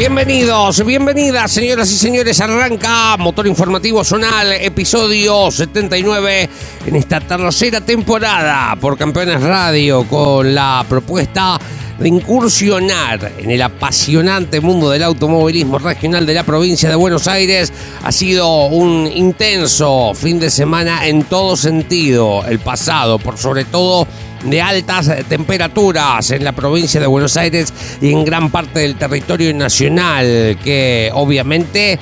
[0.00, 2.40] Bienvenidos, bienvenidas, señoras y señores.
[2.40, 6.48] Arranca Motor Informativo Zonal, episodio 79
[6.86, 11.58] en esta tercera temporada por Campeones Radio con la propuesta
[12.00, 17.72] de incursionar en el apasionante mundo del automovilismo regional de la provincia de Buenos Aires.
[18.02, 24.08] Ha sido un intenso fin de semana en todo sentido, el pasado, por sobre todo
[24.44, 29.52] de altas temperaturas en la provincia de Buenos Aires y en gran parte del territorio
[29.52, 31.98] nacional, que obviamente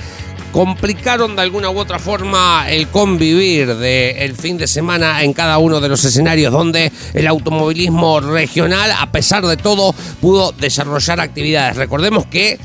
[0.52, 5.80] complicaron de alguna u otra forma el convivir del fin de semana en cada uno
[5.80, 11.76] de los escenarios donde el automovilismo regional, a pesar de todo, pudo desarrollar actividades.
[11.76, 12.58] Recordemos que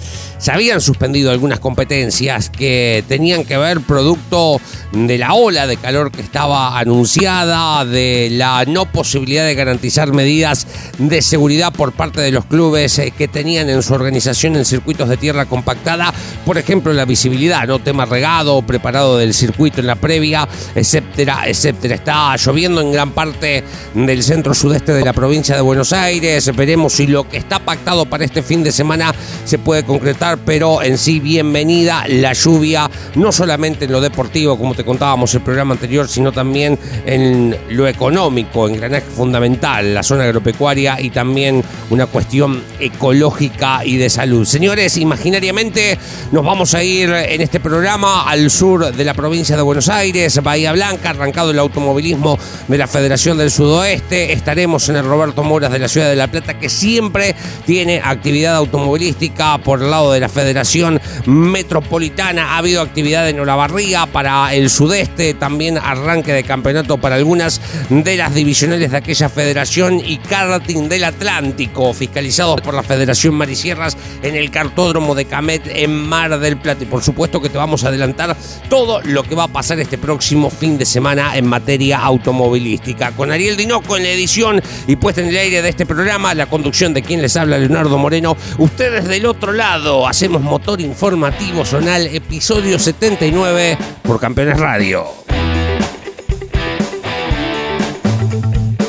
[0.44, 4.59] se habían suspendido algunas competencias que tenían que ver producto
[4.92, 10.68] de la ola de calor que estaba anunciada, de la no posibilidad de garantizar medidas
[10.97, 15.08] de seguridad por parte de los clubes eh, que tenían en su organización en circuitos
[15.08, 16.14] de tierra compactada,
[16.45, 21.95] por ejemplo la visibilidad, no tema regado, preparado del circuito en la previa, etcétera, etcétera.
[21.95, 26.55] Está lloviendo en gran parte del centro sudeste de la provincia de Buenos Aires.
[26.55, 29.13] Veremos si lo que está pactado para este fin de semana
[29.45, 34.75] se puede concretar pero en sí bienvenida la lluvia, no solamente en lo deportivo, como
[34.75, 40.99] te contábamos el programa anterior, sino también en lo económico, engranaje fundamental, la zona agropecuaria
[40.99, 44.45] y también una cuestión ecológica y de salud.
[44.45, 45.97] Señores, imaginariamente
[46.31, 50.44] nos vamos a ir en este programa al sur de la provincia de Buenos Aires,
[50.44, 52.38] Bahía Blanca, arrancado el automovilismo
[52.68, 54.34] de la Federación del Sudoeste.
[54.34, 57.34] Estaremos en el Roberto Moras de la Ciudad de La Plata, que siempre
[57.66, 62.56] tiene actividad automovilística por el lado de la Federación Metropolitana.
[62.56, 68.18] Ha habido actividad en Olavarría para el sudeste, también arranque de campeonato para algunas de
[68.18, 74.35] las divisionales de aquella federación y karting del Atlántico, fiscalizados por la Federación Marisierras en
[74.35, 76.84] el cartódromo de Camet en Mar del Plata.
[76.84, 78.36] Y por supuesto que te vamos a adelantar
[78.68, 83.12] todo lo que va a pasar este próximo fin de semana en materia automovilística.
[83.12, 86.47] Con Ariel Dinoco en la edición y puesta en el aire de este programa, la
[86.47, 88.36] conducción de quien les habla, Leonardo Moreno.
[88.58, 95.22] Ustedes del otro lado, hacemos motor informativo zonal, episodio 79 por Campeones Radio.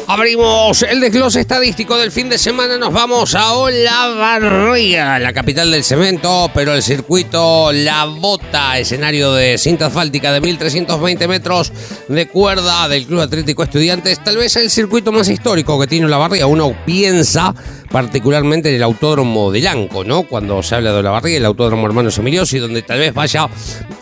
[0.07, 2.77] Abrimos el desglose estadístico del fin de semana.
[2.77, 9.57] Nos vamos a Olavarría, la capital del cemento, pero el circuito La Bota, escenario de
[9.57, 11.73] cinta asfáltica de 1320 metros
[12.07, 14.23] de cuerda del Club Atlético Estudiantes.
[14.23, 16.47] Tal vez el circuito más histórico que tiene Olavarría.
[16.47, 17.55] Uno piensa
[17.94, 20.25] particularmente en el autódromo de Lanco, ¿no?
[20.25, 23.49] Cuando se habla de Olavarría, el autódromo Hermanos Emiliosi, donde tal vez vaya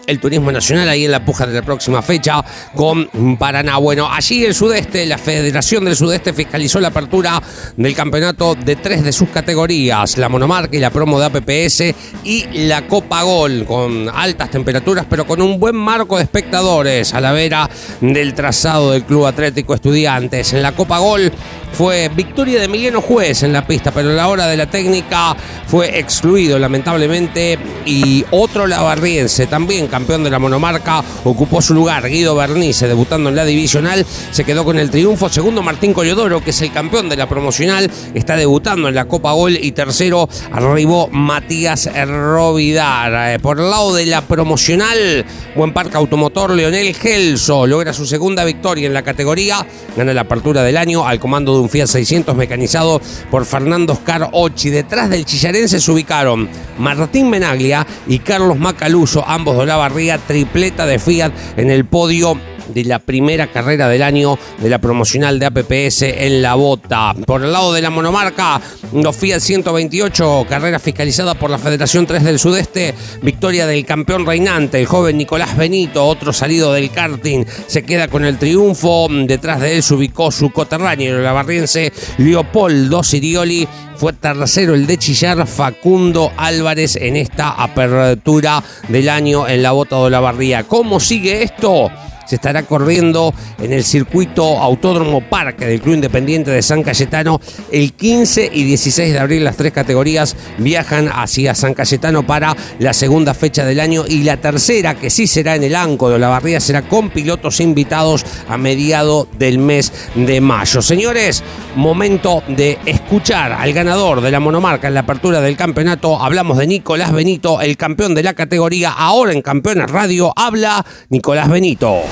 [0.06, 2.42] el turismo nacional ahí en la puja de la próxima fecha
[2.74, 3.76] con Paraná.
[3.76, 7.42] Bueno, allí el sudeste, la Federación del Sudeste fiscalizó la apertura
[7.76, 12.46] del campeonato de tres de sus categorías, la monomarca y la promo de APPS y
[12.66, 17.32] la Copa Gol, con altas temperaturas, pero con un buen marco de espectadores a la
[17.32, 17.68] vera
[18.00, 20.54] del trazado del Club Atlético Estudiantes.
[20.54, 21.30] En la Copa Gol
[21.72, 25.34] fue victoria de Emiliano Juez en la pista, pero a la hora de la técnica
[25.66, 32.08] fue excluido lamentablemente y otro lavarriense, también campeón de la monomarca, ocupó su lugar.
[32.08, 35.28] Guido Bernice, debutando en la divisional, se quedó con el triunfo.
[35.28, 39.32] Segundo, Martín Collodoro, que es el campeón de la promocional, está debutando en la Copa
[39.32, 43.34] Gol y tercero arribó Matías Rovidar.
[43.34, 45.24] Eh, por el lado de la promocional,
[45.56, 49.66] buen parque automotor, Leonel Gelso logra su segunda victoria en la categoría,
[49.96, 53.00] gana la apertura del año al comando de un Fiat 600 mecanizado
[53.30, 54.70] por Fernando Oscar Ochi.
[54.70, 56.48] Detrás del chillarense se ubicaron
[56.78, 62.38] Martín Menaglia y Carlos Macaluso, ambos de la barriga, tripleta de Fiat en el podio
[62.68, 67.14] de la primera carrera del año de la promocional de APPS en la bota.
[67.26, 68.60] Por el lado de la monomarca,
[68.92, 74.80] los Fiat 128, carrera fiscalizada por la Federación 3 del Sudeste, victoria del campeón reinante,
[74.80, 79.08] el joven Nicolás Benito, otro salido del karting, se queda con el triunfo.
[79.10, 83.66] Detrás de él se ubicó su coterráneo, el barriense Leopoldo Sirioli
[83.96, 90.02] fue tercero el de Chillar Facundo Álvarez en esta apertura del año en la bota
[90.02, 90.64] de la barría.
[90.64, 91.88] ¿Cómo sigue esto?
[92.26, 97.40] Se estará corriendo en el circuito Autódromo Parque del Club Independiente de San Cayetano
[97.70, 99.44] el 15 y 16 de abril.
[99.44, 104.36] Las tres categorías viajan hacia San Cayetano para la segunda fecha del año y la
[104.36, 108.56] tercera, que sí será en el Anco de la Barría, será con pilotos invitados a
[108.56, 110.82] mediado del mes de mayo.
[110.82, 111.42] Señores,
[111.76, 116.20] momento de escuchar al ganador de la monomarca en la apertura del campeonato.
[116.20, 118.90] Hablamos de Nicolás Benito, el campeón de la categoría.
[118.92, 122.02] Ahora en Campeones Radio habla Nicolás Benito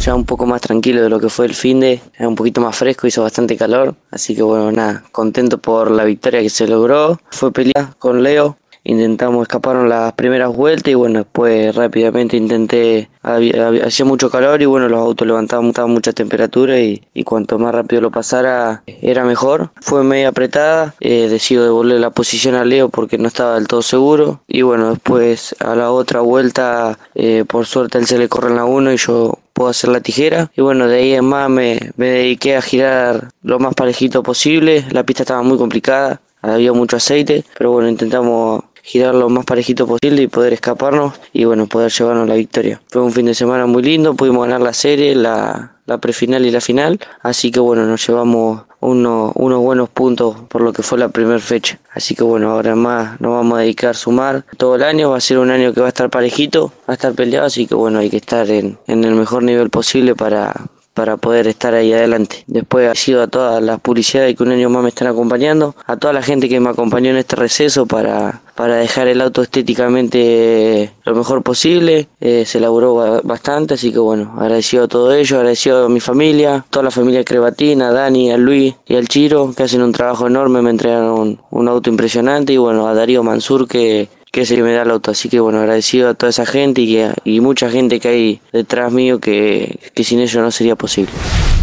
[0.00, 2.60] ya un poco más tranquilo de lo que fue el fin de, era un poquito
[2.60, 6.66] más fresco, hizo bastante calor, así que bueno, nada, contento por la victoria que se
[6.66, 7.18] logró.
[7.30, 14.04] Fue pelea con Leo, intentamos escapar las primeras vueltas y bueno, después rápidamente intenté, hacía
[14.04, 18.82] mucho calor y bueno, los autos levantaban mucha temperatura y, cuanto más rápido lo pasara
[18.86, 19.70] era mejor.
[19.80, 23.80] Fue media apretada, eh, decido devolver la posición a Leo porque no estaba del todo
[23.80, 28.50] seguro y bueno, después a la otra vuelta, eh, por suerte él se le corre
[28.50, 30.50] en la 1 y yo puedo hacer la tijera.
[30.54, 34.84] Y bueno, de ahí en más me, me dediqué a girar lo más parejito posible.
[34.90, 39.86] La pista estaba muy complicada, había mucho aceite, pero bueno, intentamos girar lo más parejito
[39.86, 42.82] posible y poder escaparnos y bueno, poder llevarnos la victoria.
[42.88, 46.50] Fue un fin de semana muy lindo, pudimos ganar la serie, la, la prefinal y
[46.50, 50.98] la final, así que bueno, nos llevamos uno, unos buenos puntos por lo que fue
[50.98, 51.78] la primera fecha.
[51.92, 55.18] Así que bueno, ahora más nos vamos a dedicar a sumar todo el año, va
[55.18, 57.74] a ser un año que va a estar parejito, va a estar peleado, así que
[57.74, 60.54] bueno, hay que estar en, en el mejor nivel posible para,
[60.94, 62.44] para poder estar ahí adelante.
[62.46, 66.12] Después sido a todas las publicidades que un año más me están acompañando, a toda
[66.12, 71.14] la gente que me acompañó en este receso para, para dejar el auto estéticamente lo
[71.14, 72.08] mejor posible.
[72.20, 76.64] Eh, se elaboró bastante, así que bueno, agradecido a todo ello, agradecido a mi familia,
[76.70, 80.26] toda la familia Crebatina, a Dani, a Luis y al Chiro, que hacen un trabajo
[80.26, 84.56] enorme, me entregaron un auto impresionante y bueno, a Darío Mansur que que es el
[84.56, 85.12] que me da el auto.
[85.12, 88.92] Así que bueno, agradecido a toda esa gente y, y mucha gente que hay detrás
[88.92, 91.12] mío que, que sin ello no sería posible.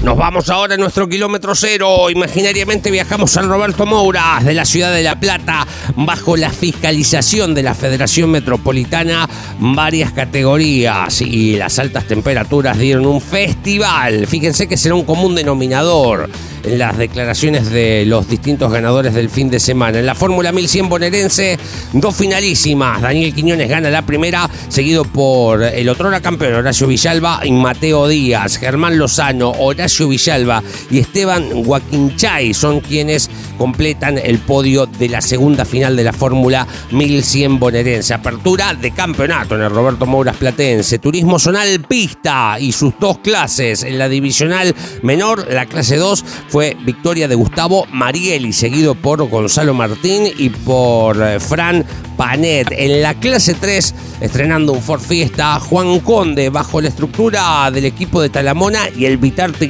[0.04, 2.10] Nos vamos ahora a nuestro kilómetro cero.
[2.10, 7.62] Imaginariamente viajamos al Roberto Moura de la ciudad de La Plata bajo la fiscalización de
[7.62, 9.30] la Federación Metropolitana.
[9.60, 14.26] Varias categorías y las altas temperaturas dieron un festival.
[14.26, 16.28] Fíjense que será un común denominador
[16.64, 20.00] en las declaraciones de los distintos ganadores del fin de semana.
[20.00, 21.60] En la Fórmula 1100 bonaerense,
[21.94, 23.02] dos finalísimas.
[23.02, 28.58] Daniel Quiñones gana la primera, seguido por el otrora campeón Horacio Villalba y Mateo Díaz.
[28.58, 35.66] Germán Lozano, Horacio Villalba y Esteban Guaquinchay son quienes completan el podio de la segunda
[35.66, 38.14] final de la Fórmula 1100 bonaerense.
[38.14, 41.00] Apertura de campeonato en el Roberto Mouras Platense.
[41.00, 43.84] Turismo zonal pista y sus dos clases.
[43.84, 49.74] En la divisional menor, la clase 2 fue victoria de Gustavo Marieli, seguido por Gonzalo
[49.74, 51.86] Martín y por eh, Fran
[52.18, 52.68] Panet.
[52.72, 58.22] En la clase 3, estrenando un Ford Fiesta, Juan Conde, bajo la estructura del equipo
[58.22, 59.68] de Talamona y el Vitarte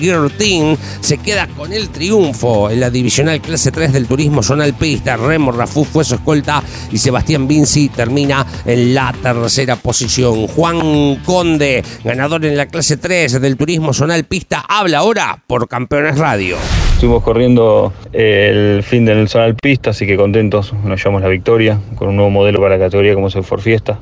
[1.02, 5.18] Se queda con el triunfo en la divisional clase 3 del turismo zonal pista.
[5.18, 10.48] Remo Rafú fue su escolta y Sebastián Vinci termina en la tercera posición.
[10.48, 16.18] Juan Conde, ganador en la clase 3 del turismo zonal pista, habla ahora por Campeones
[16.18, 16.58] Radio.
[16.94, 21.80] Estuvimos corriendo eh, el fin del Zonal Pista, así que contentos, nos llevamos la victoria
[21.96, 24.00] con un nuevo modelo para la categoría como es el Ford Fiesta.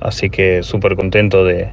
[0.00, 1.70] Así que súper contento de,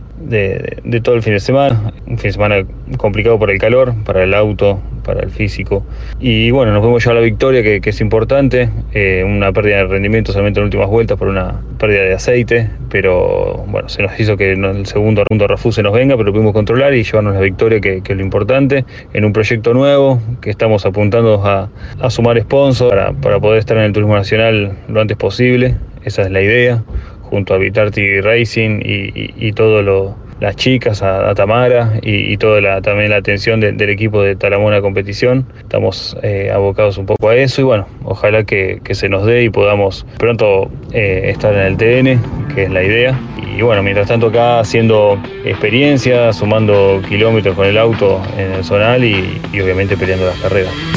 [1.03, 1.93] todo el fin de semana.
[2.07, 2.65] Un fin de semana
[2.97, 5.85] complicado por el calor, para el auto, para el físico.
[6.19, 8.69] Y bueno, nos fuimos ya a la victoria, que, es importante.
[8.93, 12.69] Eh, una pérdida de rendimiento solamente en últimas vueltas por una pérdida de aceite.
[12.89, 16.31] Pero bueno, se nos hizo que en el segundo punto Rafú se nos venga, pero
[16.31, 18.85] pudimos controlar y llevarnos la victoria, que, es lo importante.
[19.13, 21.69] En un proyecto nuevo, que estamos apuntando a,
[22.09, 25.75] sumar sponsors para, para poder estar en el turismo nacional lo antes posible.
[26.03, 26.83] Esa es la idea
[27.29, 33.09] junto a Vitarti Racing y, y, lo, las chicas, a, Tamara y, toda la, también
[33.09, 35.45] la atención del equipo de Talamona Competición.
[35.59, 39.49] Estamos eh, abocados un poco a eso y bueno, ojalá que, se nos dé y
[39.49, 43.19] podamos pronto eh, estar en el TN, que es la idea.
[43.57, 49.03] Y bueno, mientras tanto acá haciendo experiencia, sumando kilómetros con el auto en el zonal
[49.03, 50.94] y obviamente peleando las carreras.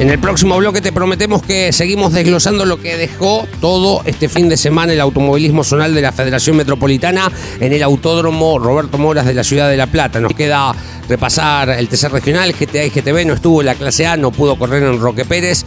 [0.00, 4.48] En el próximo bloque te prometemos que seguimos desglosando lo que dejó todo este fin
[4.48, 9.34] de semana el automovilismo zonal de la Federación Metropolitana en el Autódromo Roberto Moras de
[9.34, 10.18] la Ciudad de La Plata.
[10.18, 10.74] Nos queda
[11.08, 14.56] repasar el tercer regional, GTA y GTB no estuvo en la clase A, no pudo
[14.56, 15.64] correr en Roque Pérez,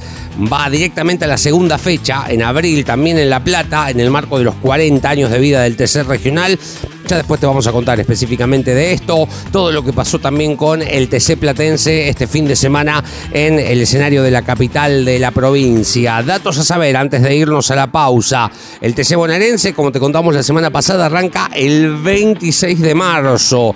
[0.51, 4.37] va directamente a la segunda fecha, en abril también en La Plata, en el marco
[4.37, 6.59] de los 40 años de vida del tercer regional.
[7.07, 10.81] Ya después te vamos a contar específicamente de esto, todo lo que pasó también con
[10.81, 15.31] el TC Platense este fin de semana en el escenario de la capital de la
[15.31, 16.21] provincia.
[16.21, 18.51] Datos a saber antes de irnos a la pausa.
[18.81, 23.73] El TC bonaerense, como te contamos la semana pasada, arranca el 26 de marzo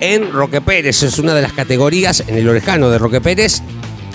[0.00, 1.02] en Roque Pérez.
[1.02, 3.62] Es una de las categorías en el orejano de Roque Pérez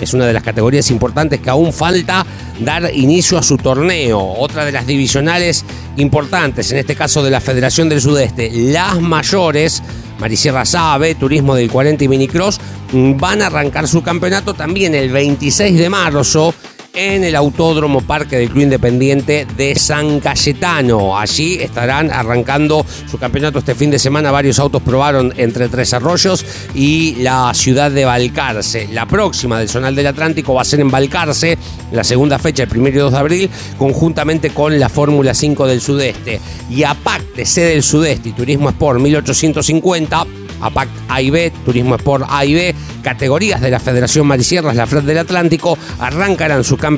[0.04, 2.24] es una de las categorías importantes que aún falta
[2.60, 4.20] dar inicio a su torneo.
[4.20, 5.64] Otra de las divisionales
[5.96, 9.82] importantes, en este caso de la Federación del Sudeste, las mayores,
[10.18, 12.60] Marisierra Sabe, Turismo del 40 y Minicross,
[12.92, 16.54] van a arrancar su campeonato también el 26 de marzo
[17.00, 21.18] en el Autódromo Parque del Club Independiente de San Cayetano.
[21.18, 24.30] Allí estarán arrancando su campeonato este fin de semana.
[24.30, 28.86] Varios autos probaron entre Tres Arroyos y la ciudad de Balcarce.
[28.92, 31.56] La próxima del Zonal del Atlántico va a ser en Balcarce,
[31.90, 35.80] la segunda fecha, el 1 y 2 de abril, conjuntamente con la Fórmula 5 del
[35.80, 36.38] Sudeste.
[36.68, 40.26] Y APAC de sede del Sudeste y Turismo Sport 1850
[40.60, 44.86] APAC A y B, Turismo Sport A y B, categorías de la Federación Marisierras, la
[44.86, 46.89] FRED del Atlántico, arrancarán su campeonato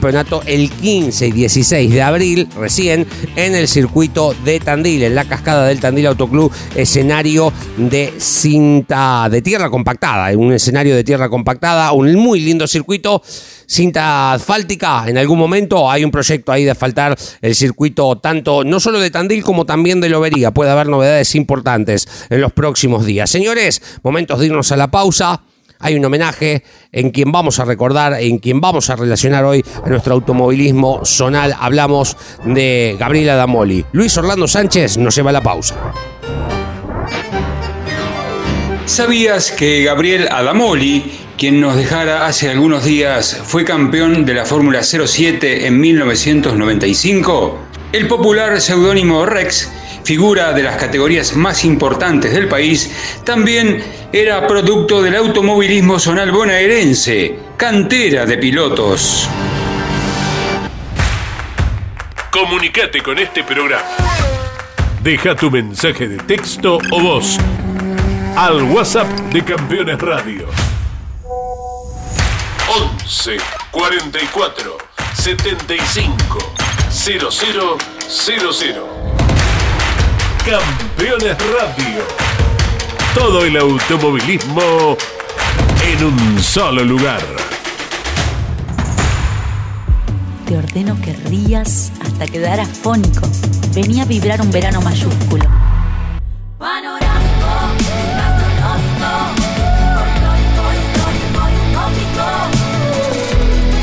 [0.46, 3.06] el 15 y 16 de abril, recién,
[3.36, 9.42] en el circuito de Tandil, en la cascada del Tandil Autoclub, escenario de cinta de
[9.42, 13.22] tierra compactada, un escenario de tierra compactada, un muy lindo circuito
[13.66, 15.04] cinta asfáltica.
[15.06, 19.10] En algún momento hay un proyecto ahí de asfaltar el circuito tanto, no solo de
[19.10, 20.52] Tandil como también de Lobería.
[20.52, 23.30] Puede haber novedades importantes en los próximos días.
[23.30, 25.42] Señores, momentos de irnos a la pausa.
[25.82, 26.62] Hay un homenaje
[26.92, 31.54] en quien vamos a recordar, en quien vamos a relacionar hoy a nuestro automovilismo zonal.
[31.58, 33.84] Hablamos de Gabriela Damoli.
[33.92, 35.74] Luis Orlando Sánchez nos lleva a la pausa.
[38.86, 44.82] ¿Sabías que Gabriel Adamoli quien nos dejara hace algunos días, fue campeón de la Fórmula
[44.84, 47.58] 07 en 1995?
[47.92, 49.68] El popular seudónimo Rex,
[50.04, 53.82] figura de las categorías más importantes del país, también
[54.12, 59.28] era producto del automovilismo zonal bonaerense, cantera de pilotos.
[62.30, 63.84] Comunicate con este programa.
[65.02, 67.38] Deja tu mensaje de texto o voz
[68.36, 70.46] al WhatsApp de Campeones Radio
[72.68, 73.36] 11
[73.70, 74.78] 44
[75.14, 76.38] 75
[76.90, 78.91] 0000.
[80.44, 82.02] Campeones Radio.
[83.14, 84.96] Todo el automovilismo
[85.86, 87.20] en un solo lugar.
[90.46, 93.28] Te ordeno que rías hasta quedar afónico.
[93.72, 95.44] Venía a vibrar un verano mayúsculo.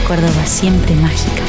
[0.05, 1.48] Córdoba siempre mágica.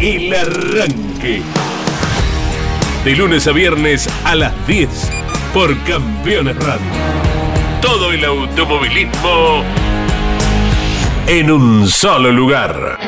[0.00, 1.40] El arranque.
[3.02, 4.88] De lunes a viernes a las 10
[5.54, 6.86] por Campeones Radio.
[7.80, 9.62] Todo el automovilismo
[11.26, 12.98] en un solo lugar.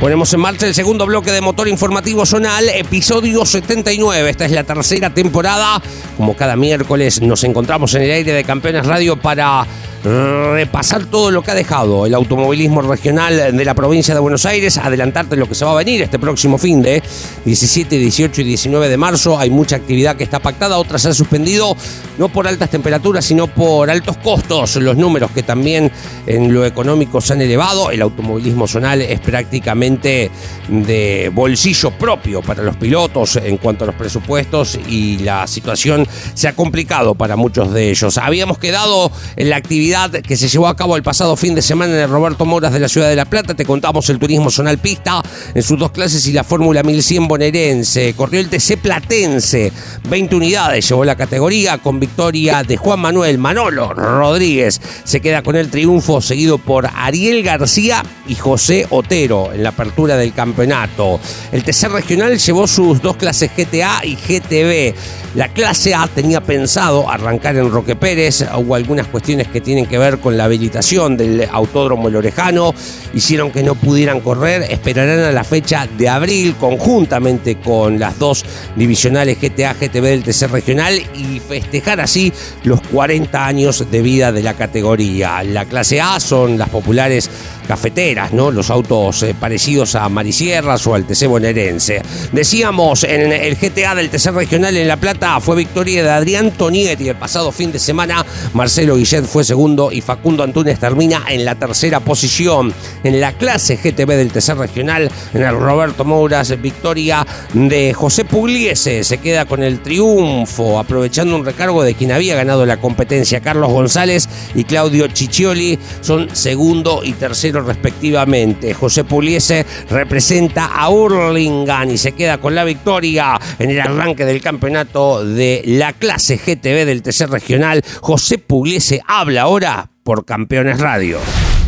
[0.00, 4.30] Ponemos en marcha el segundo bloque de Motor Informativo Zonal, episodio 79.
[4.30, 5.80] Esta es la tercera temporada.
[6.16, 9.64] Como cada miércoles nos encontramos en el aire de Campeones Radio para
[10.04, 14.78] repasar todo lo que ha dejado el automovilismo regional de la provincia de Buenos Aires,
[14.78, 17.02] adelantarte lo que se va a venir este próximo fin de
[17.44, 19.38] 17, 18 y 19 de marzo.
[19.38, 21.76] Hay mucha actividad que está pactada, otras se han suspendido,
[22.16, 24.76] no por altas temperaturas, sino por altos costos.
[24.76, 25.90] Los números que también
[26.26, 27.90] en lo económico se han elevado.
[27.90, 30.30] El automovilismo zonal es prácticamente
[30.68, 36.48] de bolsillo propio para los pilotos en cuanto a los presupuestos y la situación se
[36.48, 38.18] ha complicado para muchos de ellos.
[38.18, 39.87] Habíamos quedado en la actividad
[40.22, 42.80] que se llevó a cabo el pasado fin de semana en el Roberto Moras de
[42.80, 43.54] la Ciudad de La Plata.
[43.54, 45.22] Te contamos el turismo zonal pista
[45.54, 48.12] en sus dos clases y la Fórmula 1100 bonaerense.
[48.14, 49.72] Corrió el TC Platense,
[50.10, 54.80] 20 unidades llevó la categoría con victoria de Juan Manuel Manolo Rodríguez.
[55.04, 60.16] Se queda con el triunfo seguido por Ariel García y José Otero en la apertura
[60.16, 61.18] del campeonato.
[61.50, 64.94] El TC regional llevó sus dos clases GTA y GTB.
[65.34, 68.44] La clase A tenía pensado arrancar en Roque Pérez.
[68.56, 72.74] Hubo algunas cuestiones que que ver con la habilitación del Autódromo Lorejano,
[73.14, 78.44] hicieron que no pudieran correr, esperarán a la fecha de abril conjuntamente con las dos
[78.76, 82.32] divisionales GTA, GTB del TC regional y festejar así
[82.64, 85.42] los 40 años de vida de la categoría.
[85.42, 87.30] La clase A son las populares
[87.68, 88.50] cafeteras, ¿no?
[88.50, 92.00] Los autos eh, parecidos a Marisierras o al TC bonaerense.
[92.32, 97.10] Decíamos, en el GTA del TC regional en La Plata fue victoria de Adrián Tonietti
[97.10, 98.24] el pasado fin de semana.
[98.54, 102.72] Marcelo Guillet fue segundo y Facundo Antunes termina en la tercera posición.
[103.04, 109.04] En la clase GTB del TC regional, en el Roberto Mouras, victoria de José Pugliese.
[109.04, 113.40] Se queda con el triunfo, aprovechando un recargo de quien había ganado la competencia.
[113.40, 118.72] Carlos González y Claudio Ciccioli son segundo y tercero respectivamente.
[118.72, 124.40] José Puliese representa a Hurlingham y se queda con la victoria en el arranque del
[124.40, 127.82] campeonato de la clase GTB del tercer regional.
[128.00, 129.57] José Pugliese habla ahora
[130.04, 131.18] por Campeones Radio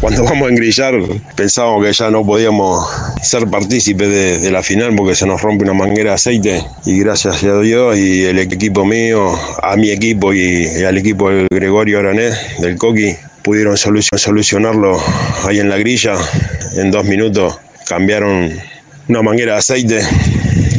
[0.01, 0.95] cuando vamos a engrillar
[1.37, 2.89] pensábamos que ya no podíamos
[3.23, 7.01] ser partícipes de, de, la final porque se nos rompe una manguera de aceite y
[7.01, 9.31] gracias a Dios y el equipo mío,
[9.63, 14.99] a mi equipo y, al equipo de Gregorio Aranés del Coqui pudieron solucionarlo
[15.47, 16.15] ahí en la grilla.
[16.77, 18.51] En dos minutos cambiaron
[19.09, 20.01] una manguera de aceite,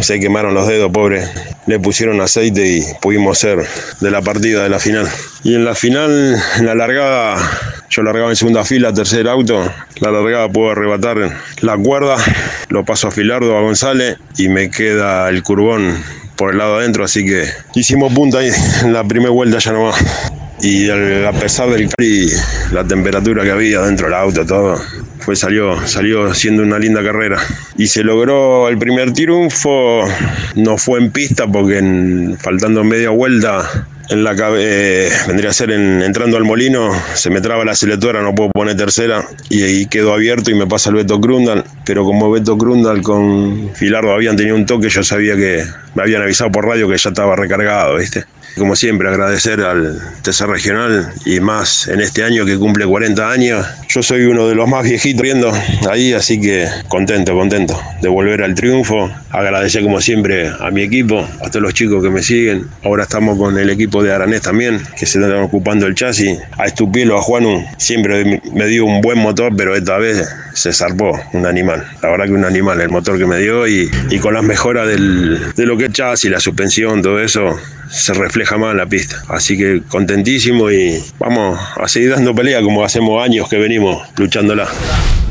[0.02, 1.26] se quemaron los dedos, pobre.
[1.68, 3.66] Le pusieron aceite y pudimos ser
[4.00, 5.08] de la partida de la final.
[5.44, 7.38] Y en la final, en la largada,
[7.90, 9.72] yo largaba en segunda fila, tercer auto.
[10.00, 11.18] La largada puedo arrebatar
[11.62, 12.18] la cuerda,
[12.70, 16.04] lo paso a Filardo, a González y me queda el curbón
[16.36, 17.46] por el lado adentro, así que
[17.76, 18.50] hicimos punta ahí
[18.84, 20.04] en la primera vuelta ya nomás
[20.64, 22.28] y a pesar del y
[22.72, 24.80] la temperatura que había dentro del auto, todo,
[25.22, 27.38] fue, salió, salió siendo una linda carrera.
[27.78, 30.04] Y se logró el primer triunfo,
[30.56, 35.72] no fue en pista porque en, faltando media vuelta en la eh, vendría a ser
[35.72, 40.14] entrando al molino, se me traba la selectora, no puedo poner tercera y ahí quedó
[40.14, 44.58] abierto y me pasa el Beto Grundal, pero como Beto Grundal con Filardo habían tenido
[44.58, 45.64] un toque, yo sabía que
[45.96, 48.26] me habían avisado por radio que ya estaba recargado, ¿viste?
[48.58, 53.66] Como siempre, agradecer al TC Regional y más en este año que cumple 40 años.
[53.88, 55.52] Yo soy uno de los más viejitos viendo
[55.90, 59.10] ahí, así que contento, contento de volver al triunfo.
[59.30, 62.68] Agradecer como siempre a mi equipo, a todos los chicos que me siguen.
[62.84, 66.38] Ahora estamos con el equipo de Aranés también, que se están ocupando el chasis.
[66.58, 71.20] A Estupielo, a Juanu, siempre me dio un buen motor, pero esta vez se zarpó
[71.34, 71.86] un animal.
[72.02, 74.88] La verdad que un animal el motor que me dio y, y con las mejoras
[74.88, 77.58] de lo que es chasis, la suspensión, todo eso,
[77.90, 79.24] se refleja más en la pista.
[79.28, 84.68] Así que contentísimo y vamos a seguir dando pelea como hacemos años que venimos luchándola.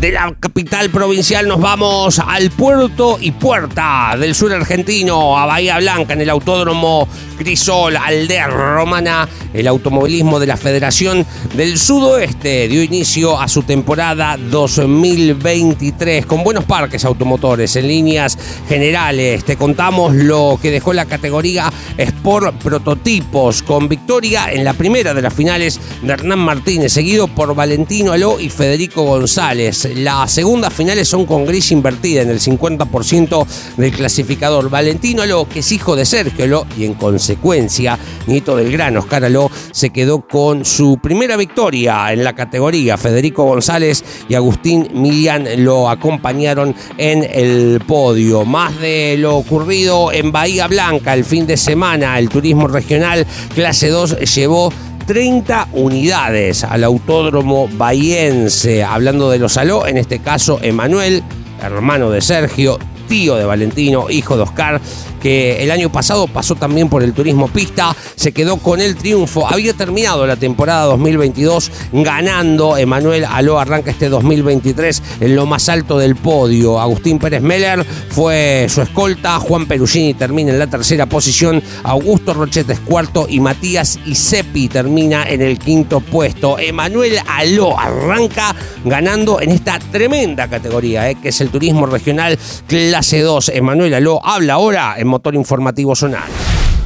[0.01, 5.77] De la capital provincial nos vamos al puerto y puerta del sur argentino, a Bahía
[5.77, 9.29] Blanca, en el autódromo Crisol, Aldea Romana.
[9.53, 16.65] El automovilismo de la Federación del Sudoeste dio inicio a su temporada 2023 con buenos
[16.65, 19.45] parques automotores en líneas generales.
[19.45, 25.21] Te contamos lo que dejó la categoría Sport Prototipos con victoria en la primera de
[25.21, 31.09] las finales de Hernán Martínez, seguido por Valentino Aló y Federico González Las segundas finales
[31.09, 34.71] son con gris invertida en el 50% del clasificador.
[34.71, 39.25] Valentino Aló, que es hijo de Sergio Aló y en consecuencia nieto del gran Oscar
[39.25, 42.97] Aló, se quedó con su primera victoria en la categoría.
[42.97, 48.45] Federico González y Agustín Milian lo acompañaron en el podio.
[48.45, 53.89] Más de lo ocurrido en Bahía Blanca el fin de semana, el turismo regional clase
[53.89, 54.73] 2 llevó
[55.07, 58.85] 30 unidades al autódromo bahiense.
[58.85, 61.23] Hablando de los Aló, en este caso Emanuel,
[61.63, 64.81] hermano de Sergio, tío de Valentino, hijo de Oscar,
[65.21, 69.47] que el año pasado pasó también por el turismo pista, se quedó con el triunfo.
[69.47, 72.77] Había terminado la temporada 2022 ganando.
[72.77, 76.81] Emanuel Aló arranca este 2023 en lo más alto del podio.
[76.81, 79.39] Agustín Pérez Meller fue su escolta.
[79.39, 81.63] Juan Perugini termina en la tercera posición.
[81.85, 86.59] Augusto Rochetes cuarto y Matías Isepi termina en el quinto puesto.
[86.59, 88.55] Emanuel Aló arranca
[88.85, 93.51] ganando en esta tremenda categoría, eh, que es el turismo regional clase 2.
[93.51, 96.31] Emanuel Aló habla ahora motor informativo zonal.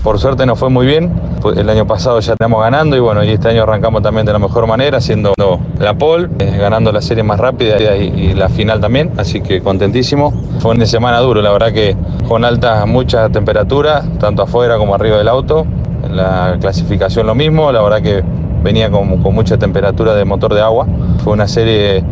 [0.04, 1.10] Por suerte nos fue muy bien.
[1.56, 4.38] El año pasado ya estamos ganando y bueno, y este año arrancamos también de la
[4.38, 5.32] mejor manera, haciendo
[5.78, 9.12] la pole, eh, ganando la serie más rápida y, la final también.
[9.16, 10.32] Así que contentísimo.
[10.58, 11.96] Fue un de semana duro, la verdad que
[12.28, 15.66] con alta, mucha temperatura, tanto afuera como arriba del auto.
[16.10, 18.22] La clasificación lo mismo, la verdad que
[18.64, 20.86] venía con, mucha temperatura de motor de agua.
[21.22, 22.02] Fue una serie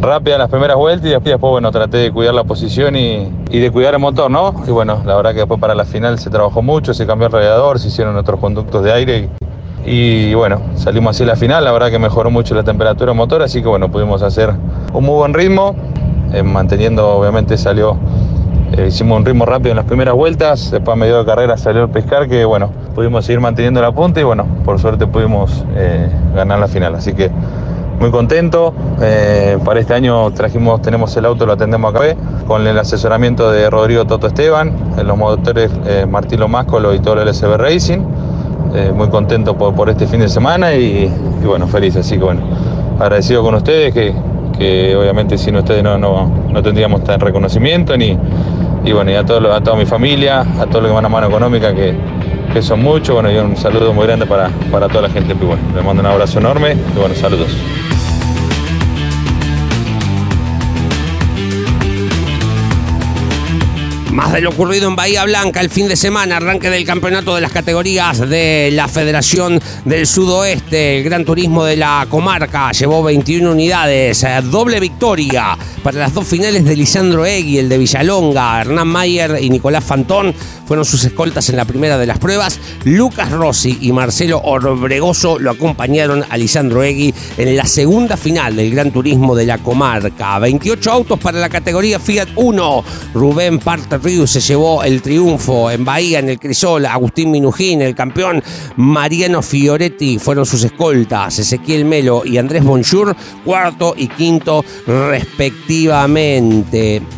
[0.00, 3.94] rápida las primeras vueltas y después, bueno, traté de cuidar la posición y, de cuidar
[3.94, 4.54] el motor, ¿no?
[4.66, 7.32] Y bueno, la verdad que después para la final se trabajó mucho, se cambió el
[7.32, 9.28] radiador, se hicieron otros conductos de aire
[9.86, 13.12] y, y bueno, salimos así a la final, la verdad que mejoró mucho la temperatura
[13.12, 14.52] del motor, así que bueno, pudimos hacer
[14.92, 15.76] un muy buen ritmo,
[16.32, 17.96] eh, manteniendo, obviamente salió,
[18.72, 21.82] eh, hicimos un ritmo rápido en las primeras vueltas, después a medio de carrera salió
[21.82, 26.08] el pescar que bueno, pudimos seguir manteniendo la punta y bueno, por suerte pudimos eh,
[26.36, 27.30] ganar la final, así que
[27.98, 28.72] muy contento.
[29.02, 32.14] Eh, para este año trajimos, tenemos el auto, lo atendemos acá
[32.46, 34.72] con el asesoramiento de Rodrigo Toto Esteban,
[35.04, 35.70] los motores
[36.08, 37.98] Martino Máscolo y todo el LSB Racing.
[38.94, 41.96] Muy contento por, por, este fin de semana y, y, bueno, feliz.
[41.96, 42.40] Así que bueno,
[42.98, 44.14] agradecido con ustedes, que,
[44.56, 48.16] que obviamente sin ustedes no, no, no tendríamos tan reconocimiento ni,
[48.84, 51.08] y bueno, y a, todo, a toda mi familia, a todos los que van a
[51.08, 51.94] mano económica que,
[52.52, 55.34] que son muchos, bueno, y un saludo muy grande para, para toda la gente.
[55.34, 57.56] Bueno, les mando un abrazo enorme y bueno, saludos.
[64.12, 67.40] Más de lo ocurrido en Bahía Blanca el fin de semana, arranque del campeonato de
[67.40, 70.98] las categorías de la Federación del Sudoeste.
[70.98, 76.64] El Gran Turismo de la comarca llevó 21 unidades, doble victoria para las dos finales
[76.64, 80.34] de Lisandro Egui, el de Villalonga, Hernán Mayer y Nicolás Fantón
[80.66, 82.60] fueron sus escoltas en la primera de las pruebas.
[82.84, 88.70] Lucas Rossi y Marcelo Orbregoso lo acompañaron a Lisandro Egui en la segunda final del
[88.70, 90.38] Gran Turismo de la comarca.
[90.38, 92.84] 28 autos para la categoría Fiat 1.
[93.14, 96.86] Rubén Parte Río se llevó el triunfo en Bahía, en el Crisol.
[96.86, 98.42] Agustín Minujín, el campeón.
[98.76, 101.38] Mariano Fioretti fueron sus escoltas.
[101.38, 105.69] Ezequiel Melo y Andrés Bonjour, cuarto y quinto respectivamente.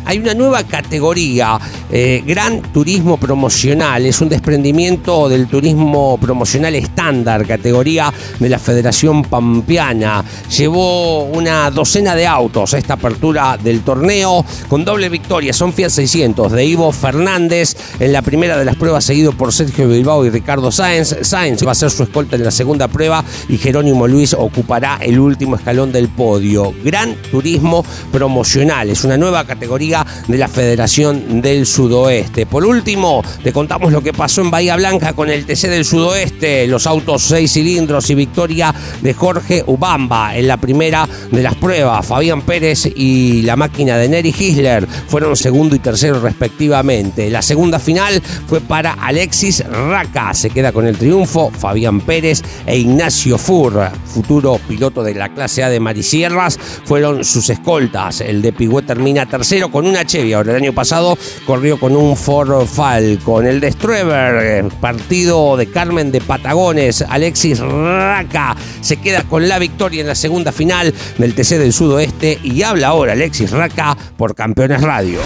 [0.05, 1.59] Hay una nueva categoría,
[1.91, 4.05] eh, Gran Turismo Promocional.
[4.05, 10.23] Es un desprendimiento del turismo promocional estándar, categoría de la Federación Pampeana.
[10.55, 15.51] Llevó una docena de autos a esta apertura del torneo con doble victoria.
[15.51, 19.87] Son Fiat 600 de Ivo Fernández en la primera de las pruebas, seguido por Sergio
[19.87, 21.15] Bilbao y Ricardo Sáenz.
[21.23, 25.17] Sáenz va a ser su escolta en la segunda prueba y Jerónimo Luis ocupará el
[25.17, 26.71] último escalón del podio.
[26.83, 32.45] Gran Turismo Promocional es una nueva categoría de la Federación del Sudoeste.
[32.45, 36.67] Por último, te contamos lo que pasó en Bahía Blanca con el TC del Sudoeste,
[36.67, 42.05] los autos 6 cilindros y victoria de Jorge Ubamba en la primera de las pruebas.
[42.05, 47.29] Fabián Pérez y la máquina de Neri Gisler fueron segundo y tercero respectivamente.
[47.29, 50.33] La segunda final fue para Alexis Raca.
[50.33, 55.63] Se queda con el triunfo Fabián Pérez e Ignacio Fur, futuro piloto de la clase
[55.63, 58.21] A de Marisierras, fueron sus escoltas.
[58.41, 60.33] De Pigüé termina tercero con una Chevy.
[60.33, 63.45] Ahora el año pasado corrió con un Ford Falcon.
[63.45, 70.01] El de Strueber, partido de Carmen de Patagones, Alexis Raca se queda con la victoria
[70.01, 74.81] en la segunda final del TC del Sudoeste y habla ahora Alexis Raca por Campeones
[74.81, 75.19] Radio.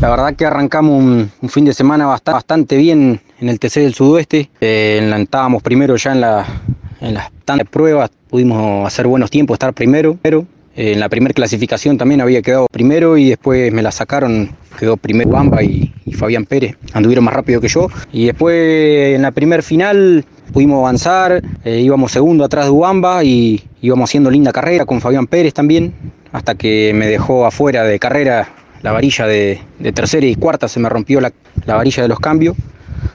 [0.00, 4.50] La verdad que arrancamos un, fin de semana bastante, bien en el TC del Sudoeste.
[4.60, 6.44] Eh, estábamos primero ya en, la,
[7.00, 10.18] en las tantas pruebas, pudimos hacer buenos tiempos, estar primero.
[10.20, 14.50] Pero eh, en la primera clasificación también había quedado primero y después me la sacaron.
[14.78, 16.76] Quedó primero Bamba y, Fabián Pérez.
[16.92, 17.88] Anduvieron más rápido que yo.
[18.12, 23.62] Y después en la primer final pudimos avanzar, eh, íbamos segundo atrás de Uamba y
[23.80, 25.92] íbamos haciendo linda carrera con Fabián Pérez también,
[26.32, 28.48] hasta que me dejó afuera de carrera
[28.82, 29.60] la varilla de,
[29.94, 31.32] tercera y cuarta, se me rompió la
[31.66, 32.56] varilla de los cambios.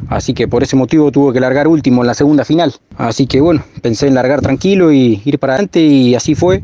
[0.09, 2.73] Así que por ese motivo tuve que largar último en la segunda final.
[2.97, 6.63] Así que bueno, pensé en largar tranquilo y ir para adelante y así fue.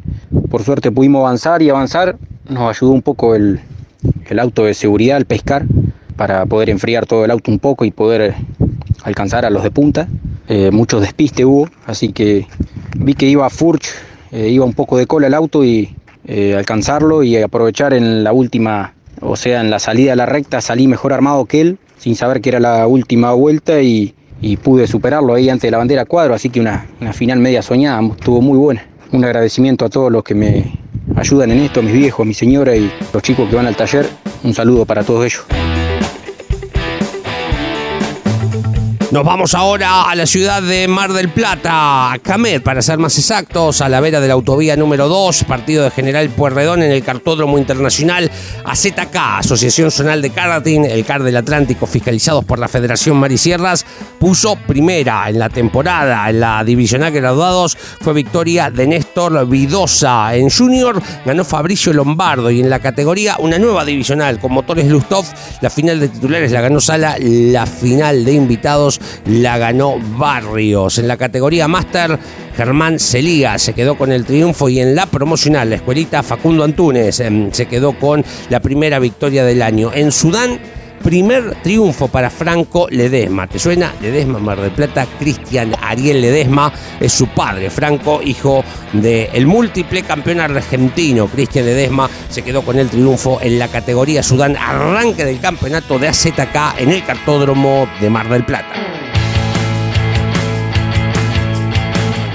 [0.50, 2.18] Por suerte pudimos avanzar y avanzar.
[2.50, 3.60] Nos ayudó un poco el,
[4.40, 5.66] auto de seguridad, el pescar,
[6.16, 8.36] para poder enfriar todo el auto un poco y poder
[9.04, 10.08] alcanzar a los de punta.
[10.48, 12.48] Eh, muchos despistes hubo, así que
[12.98, 13.88] vi que iba Furch,
[14.32, 18.34] eh, iba un poco de cola el auto y eh, alcanzarlo y aprovechar en la
[18.34, 22.18] última, o sea, en la salida a la recta salí mejor armado que él sin
[22.18, 24.14] saber que era la última vuelta y,
[24.62, 28.42] pude superarlo ahí ante la bandera cuadro, así que una, una final media soñada, estuvo
[28.42, 28.86] muy buena.
[29.14, 30.66] Un agradecimiento a todos los que me
[31.16, 34.06] ayudan en esto, mis viejos, mi señora y los chicos que van al taller.
[34.44, 35.63] Un saludo para todos ellos.
[39.14, 43.16] Nos vamos ahora a la ciudad de Mar del Plata, a Camet, para ser más
[43.20, 47.04] exactos, a la vera de la autovía número 2, partido de General Puerredón en el
[47.04, 48.32] Cartódromo Internacional
[48.66, 53.86] AZK, Asociación Zonal de Karting, el CAR del Atlántico, fiscalizados por la Federación Marisierras,
[54.20, 56.28] puso primera en la temporada.
[56.32, 60.36] En la divisional graduados fue victoria de Néstor Vidosa.
[60.36, 65.26] En Junior ganó Fabricio Lombardo y en la categoría una nueva divisional con motores Lustov,
[65.62, 70.98] la final de titulares la ganó Sala, la final de invitados la ganó Barrios.
[71.00, 72.18] En la categoría Master,
[72.56, 77.20] Germán Celiga se quedó con el triunfo y en la promocional, la escuelita Facundo Antunes
[77.20, 79.92] em, se quedó con la primera victoria del año.
[79.94, 80.60] En Sudán,
[81.04, 83.46] primer triunfo para Franco Ledesma.
[83.46, 83.94] ¿Te suena?
[84.02, 87.70] Ledesma, Mar del Plata, Cristian Ariel Ledesma es su padre.
[87.70, 88.64] Franco, hijo
[88.94, 94.56] del múltiple campeón argentino, Cristian Ledesma, se quedó con el triunfo en la categoría Sudán,
[94.56, 99.13] arranque del campeonato de AZK en el cartódromo de Mar del Plata.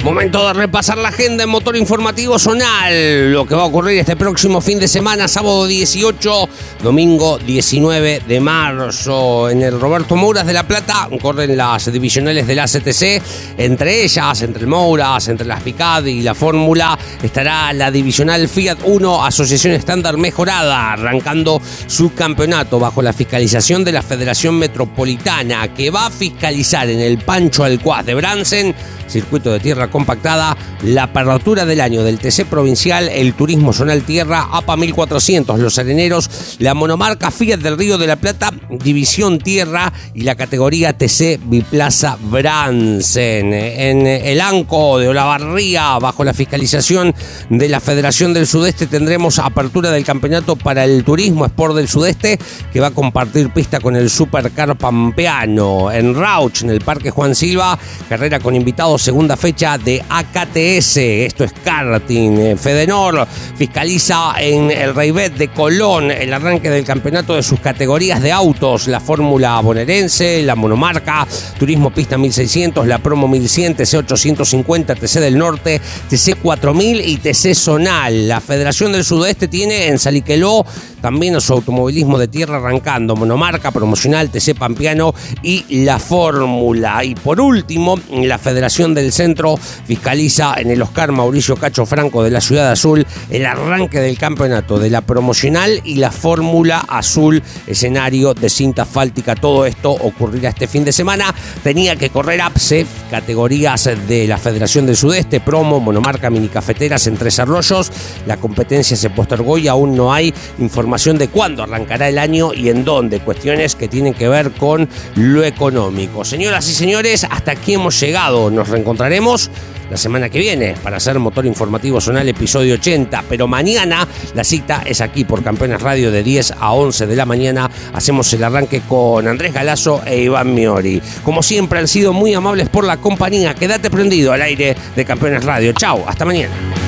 [0.08, 3.30] Momento de repasar la agenda en Motor Informativo Zonal.
[3.30, 6.48] Lo que va a ocurrir este próximo fin de semana, sábado 18,
[6.82, 9.50] domingo 19 de marzo.
[9.50, 13.22] En el Roberto Mouras de La Plata corren las divisionales de la CTC.
[13.58, 18.78] Entre ellas, entre el Mouras, entre las Picad y la Fórmula, estará la divisional Fiat
[18.84, 25.90] 1 Asociación Estándar Mejorada, arrancando su campeonato bajo la fiscalización de la Federación Metropolitana, que
[25.90, 28.74] va a fiscalizar en el Pancho Alcuaz de Bransen
[29.08, 34.46] circuito de tierra compactada, la apertura del año del TC provincial, el turismo zonal tierra,
[34.52, 40.22] APA 1400, los areneros, la monomarca Fiat del Río de la Plata, división tierra y
[40.22, 43.52] la categoría TC Biplaza Bransen.
[43.52, 47.14] En el ANCO de Olavarría, bajo la fiscalización
[47.50, 52.38] de la Federación del Sudeste, tendremos apertura del campeonato para el turismo Sport del Sudeste,
[52.72, 55.90] que va a compartir pista con el Supercar Pampeano.
[55.90, 57.78] En Rauch, en el Parque Juan Silva,
[58.08, 62.56] carrera con invitados segunda fecha de AKTS, esto es karting.
[62.56, 63.26] Fedenor
[63.56, 68.98] fiscaliza en el Reybet de Colón el arranque del campeonato de sus categorías de la
[68.98, 71.26] Fórmula Bonaerense, la Monomarca,
[71.60, 77.54] Turismo Pista 1600, la Promo 1100, TC 850, TC del Norte, TC 4000 y TC
[77.54, 78.26] Zonal.
[78.26, 80.66] La Federación del Sudoeste tiene en Saliqueló
[81.00, 87.04] también su automovilismo de tierra arrancando, Monomarca, Promocional, TC Pampiano y la Fórmula.
[87.04, 92.30] Y por último, la Federación del Centro fiscaliza en el Oscar Mauricio Cacho Franco de
[92.30, 98.34] la Ciudad Azul el arranque del campeonato de la promocional y la Fórmula Azul, escenario
[98.34, 99.34] de cinta asfáltica.
[99.34, 101.34] Todo esto ocurrirá este fin de semana.
[101.62, 107.16] Tenía que correr APSE, categorías de la Federación del Sudeste, promo, monomarca, mini cafeteras en
[107.16, 107.90] Tres Arroyos.
[108.26, 112.68] La competencia se postergó y aún no hay información de cuándo arrancará el año y
[112.68, 113.20] en dónde.
[113.20, 116.24] Cuestiones que tienen que ver con lo económico.
[116.24, 118.50] Señoras y señores, hasta aquí hemos llegado.
[118.50, 119.50] Nos encontraremos
[119.90, 123.24] la semana que viene para hacer Motor Informativo Zonal episodio 80.
[123.28, 127.26] Pero mañana la cita es aquí por Campeones Radio de 10 a 11 de la
[127.26, 127.70] mañana.
[127.92, 131.00] Hacemos el arranque con Andrés Galazo e Iván Miori.
[131.24, 133.54] Como siempre han sido muy amables por la compañía.
[133.54, 135.72] Quédate prendido al aire de Campeones Radio.
[135.72, 136.87] Chao, hasta mañana.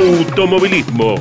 [0.00, 1.18] automovilismo.